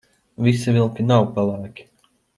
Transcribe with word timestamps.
Visi 0.45 0.73
vilki 0.77 1.05
nav 1.11 1.29
pelēki. 1.37 1.89